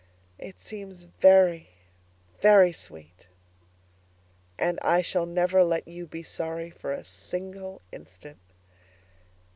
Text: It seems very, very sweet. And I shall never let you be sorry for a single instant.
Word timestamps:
It 0.39 0.59
seems 0.59 1.03
very, 1.03 1.69
very 2.41 2.73
sweet. 2.73 3.27
And 4.57 4.79
I 4.81 5.03
shall 5.03 5.27
never 5.27 5.63
let 5.63 5.87
you 5.87 6.07
be 6.07 6.23
sorry 6.23 6.71
for 6.71 6.91
a 6.91 7.05
single 7.05 7.83
instant. 7.91 8.39